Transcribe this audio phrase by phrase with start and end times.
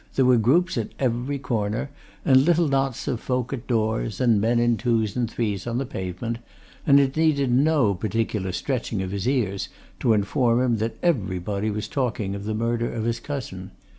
[0.15, 1.91] There were groups at every corner,
[2.25, 5.85] and little knots of folk at doors, and men in twos and threes on the
[5.85, 6.39] pavement,
[6.87, 9.69] and it needed no particular stretching of his ears
[9.99, 13.69] to inform him that everybody was talking of the murder of his cousin.